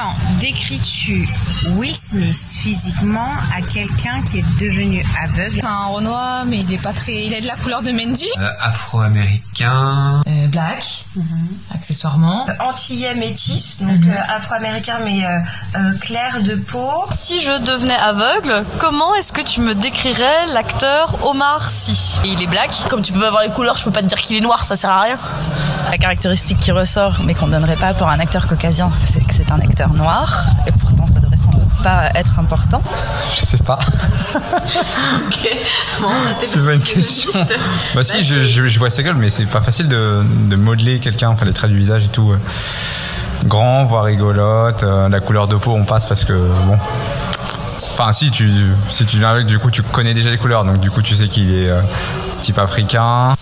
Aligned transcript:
Comment 0.00 0.12
décris-tu 0.40 1.26
Will 1.76 1.94
Smith 1.94 2.36
physiquement 2.62 3.32
à 3.56 3.62
quelqu'un 3.62 4.22
qui 4.22 4.38
est 4.38 4.44
devenu 4.60 5.04
aveugle 5.20 5.58
C'est 5.60 5.66
un 5.66 5.86
Renoir, 5.86 6.44
mais 6.44 6.60
il 6.60 6.72
est 6.72 6.78
pas 6.78 6.92
très. 6.92 7.26
Il 7.26 7.34
a 7.34 7.40
de 7.40 7.46
la 7.46 7.56
couleur 7.56 7.82
de 7.82 7.90
Mendy. 7.90 8.26
Euh, 8.38 8.48
Afro-américain. 8.60 10.22
Euh, 10.26 10.46
black, 10.48 11.04
accessoirement. 11.74 12.46
Antillais 12.60 13.14
métis, 13.16 13.78
donc 13.80 13.98
Mhm. 14.04 14.10
euh, 14.10 14.20
afro-américain 14.36 14.98
mais 15.04 15.24
euh, 15.24 15.40
euh, 15.76 15.98
clair 16.00 16.42
de 16.42 16.54
peau. 16.54 16.90
Si 17.10 17.40
je 17.40 17.58
devenais 17.64 17.96
aveugle, 17.96 18.64
comment 18.78 19.14
est-ce 19.16 19.32
que 19.32 19.42
tu 19.42 19.60
me 19.62 19.74
décrirais 19.74 20.46
l'acteur 20.52 21.26
Omar 21.26 21.68
Sy? 21.68 22.20
Il 22.24 22.40
est 22.42 22.46
black. 22.46 22.70
Comme 22.88 23.02
tu 23.02 23.12
peux 23.12 23.20
pas 23.20 23.30
voir 23.30 23.42
les 23.42 23.50
couleurs, 23.50 23.76
je 23.76 23.84
peux 23.84 23.90
pas 23.90 24.02
te 24.02 24.06
dire 24.06 24.18
qu'il 24.20 24.36
est 24.36 24.40
noir, 24.40 24.62
ça 24.62 24.76
sert 24.76 24.90
à 24.90 25.00
rien. 25.02 25.18
La 25.90 25.96
caractéristique 25.96 26.58
qui 26.60 26.70
ressort, 26.70 27.16
mais 27.24 27.34
qu'on 27.34 27.48
donnerait 27.48 27.76
pas 27.76 27.94
pour 27.94 28.08
un 28.08 28.20
acteur 28.20 28.46
caucasien, 28.46 28.90
c'est 29.04 29.26
que 29.26 29.32
c'est 29.34 29.50
un 29.50 29.58
acteur 29.58 29.87
noir. 29.94 30.46
Et 30.66 30.72
pourtant, 30.72 31.06
ça 31.06 31.20
devrait 31.20 31.36
sans 31.36 31.50
doute 31.50 31.62
pas 31.82 32.10
être 32.14 32.38
important. 32.38 32.82
Je 33.34 33.40
sais 33.46 33.58
pas. 33.58 33.78
C'est 36.42 36.64
pas 36.64 36.74
une 36.74 36.80
question. 36.82 37.30
Bah 37.94 38.04
si, 38.04 38.22
je, 38.22 38.44
je, 38.44 38.66
je 38.66 38.78
vois 38.78 38.90
sa 38.90 39.02
gueule, 39.02 39.14
mais 39.16 39.30
c'est 39.30 39.46
pas 39.46 39.60
facile 39.60 39.88
de, 39.88 40.22
de 40.48 40.56
modeler 40.56 40.98
quelqu'un, 41.00 41.28
enfin 41.30 41.44
les 41.44 41.52
traits 41.52 41.70
du 41.70 41.78
visage 41.78 42.04
et 42.04 42.08
tout. 42.08 42.32
euh. 42.32 42.38
Grand, 43.44 43.84
voire 43.84 44.04
rigolote, 44.04 44.82
euh, 44.82 45.08
la 45.08 45.20
couleur 45.20 45.46
de 45.46 45.54
peau 45.56 45.72
on 45.72 45.84
passe 45.84 46.06
parce 46.06 46.24
que 46.24 46.32
bon. 46.66 46.76
Enfin 47.92 48.12
si 48.12 48.30
tu 48.30 48.50
si 48.90 49.06
tu 49.06 49.18
viens 49.18 49.28
avec, 49.30 49.46
du 49.46 49.58
coup 49.58 49.70
tu 49.70 49.82
connais 49.82 50.12
déjà 50.14 50.30
les 50.30 50.38
couleurs, 50.38 50.64
donc 50.64 50.78
du 50.80 50.90
coup 50.90 51.02
tu 51.02 51.14
sais 51.14 51.28
qu'il 51.28 51.52
est 51.54 51.68
euh, 51.68 51.80
type 52.40 52.58
africain. 52.58 53.34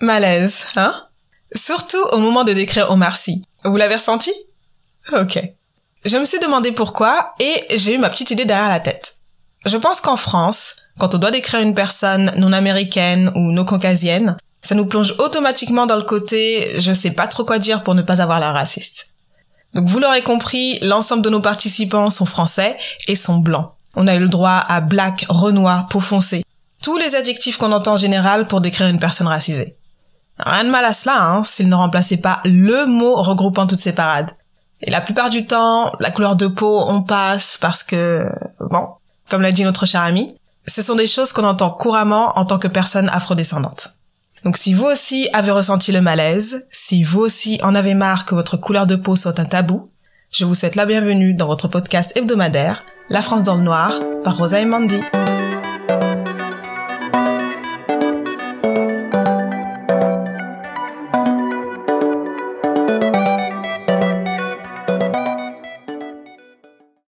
Malaise, 0.00 0.66
hein? 0.76 0.94
Surtout 1.54 2.02
au 2.12 2.18
moment 2.18 2.44
de 2.44 2.52
décrire 2.52 2.90
Omar 2.90 3.16
Sy. 3.16 3.42
Vous 3.64 3.76
l'avez 3.76 3.96
ressenti? 3.96 4.32
Ok. 5.12 5.40
Je 6.04 6.16
me 6.16 6.24
suis 6.24 6.38
demandé 6.38 6.72
pourquoi 6.72 7.34
et 7.38 7.66
j'ai 7.76 7.94
eu 7.94 7.98
ma 7.98 8.10
petite 8.10 8.30
idée 8.30 8.44
derrière 8.44 8.68
la 8.68 8.80
tête. 8.80 9.16
Je 9.66 9.76
pense 9.76 10.00
qu'en 10.00 10.16
France, 10.16 10.76
quand 10.98 11.14
on 11.14 11.18
doit 11.18 11.30
décrire 11.30 11.60
une 11.60 11.74
personne 11.74 12.32
non 12.36 12.52
américaine 12.52 13.30
ou 13.34 13.52
non 13.52 13.64
caucasienne, 13.64 14.36
ça 14.62 14.74
nous 14.74 14.86
plonge 14.86 15.14
automatiquement 15.18 15.86
dans 15.86 15.96
le 15.96 16.04
côté 16.04 16.68
je 16.78 16.92
sais 16.92 17.10
pas 17.10 17.26
trop 17.26 17.44
quoi 17.44 17.58
dire 17.58 17.82
pour 17.82 17.94
ne 17.94 18.02
pas 18.02 18.22
avoir 18.22 18.40
l'air 18.40 18.54
raciste. 18.54 19.08
Donc 19.74 19.86
vous 19.86 19.98
l'aurez 19.98 20.22
compris, 20.22 20.78
l'ensemble 20.80 21.22
de 21.22 21.30
nos 21.30 21.40
participants 21.40 22.10
sont 22.10 22.26
français 22.26 22.76
et 23.06 23.16
sont 23.16 23.38
blancs. 23.38 23.72
On 23.94 24.06
a 24.06 24.14
eu 24.14 24.20
le 24.20 24.28
droit 24.28 24.64
à 24.68 24.80
black, 24.80 25.26
renois, 25.28 25.86
peau 25.90 26.00
foncée. 26.00 26.44
Tous 26.82 26.96
les 26.96 27.14
adjectifs 27.14 27.56
qu'on 27.56 27.72
entend 27.72 27.94
en 27.94 27.98
général 27.98 28.46
pour 28.46 28.60
décrire 28.60 28.88
une 28.88 28.98
personne 28.98 29.26
racisée. 29.26 29.76
Rien 30.38 30.64
de 30.64 30.70
mal 30.70 30.84
à 30.84 30.94
cela, 30.94 31.22
hein, 31.22 31.44
s'il 31.44 31.68
ne 31.68 31.74
remplaçait 31.74 32.16
pas 32.16 32.40
le 32.44 32.86
mot 32.86 33.16
regroupant 33.16 33.66
toutes 33.66 33.80
ces 33.80 33.92
parades. 33.92 34.30
Et 34.82 34.90
la 34.90 35.00
plupart 35.00 35.30
du 35.30 35.46
temps, 35.46 35.92
la 36.00 36.10
couleur 36.10 36.36
de 36.36 36.46
peau, 36.46 36.84
on 36.86 37.02
passe 37.02 37.58
parce 37.60 37.82
que, 37.82 38.26
bon, 38.60 38.88
comme 39.28 39.42
l'a 39.42 39.52
dit 39.52 39.64
notre 39.64 39.86
cher 39.86 40.00
ami, 40.00 40.34
ce 40.66 40.82
sont 40.82 40.94
des 40.94 41.06
choses 41.06 41.32
qu'on 41.32 41.44
entend 41.44 41.70
couramment 41.70 42.38
en 42.38 42.44
tant 42.44 42.58
que 42.58 42.68
personne 42.68 43.08
afrodescendante. 43.10 43.94
Donc 44.44 44.56
si 44.56 44.72
vous 44.72 44.86
aussi 44.86 45.28
avez 45.32 45.50
ressenti 45.50 45.92
le 45.92 46.00
malaise, 46.00 46.66
si 46.70 47.02
vous 47.02 47.20
aussi 47.20 47.58
en 47.62 47.74
avez 47.74 47.94
marre 47.94 48.24
que 48.24 48.34
votre 48.34 48.56
couleur 48.56 48.86
de 48.86 48.96
peau 48.96 49.16
soit 49.16 49.38
un 49.38 49.44
tabou, 49.44 49.90
je 50.30 50.44
vous 50.44 50.54
souhaite 50.54 50.76
la 50.76 50.86
bienvenue 50.86 51.34
dans 51.34 51.46
votre 51.46 51.68
podcast 51.68 52.16
hebdomadaire, 52.16 52.82
La 53.10 53.20
France 53.20 53.42
dans 53.42 53.56
le 53.56 53.62
noir, 53.62 53.92
par 54.22 54.38
Rosa 54.38 54.60
et 54.60 54.64
Mandy. 54.64 55.02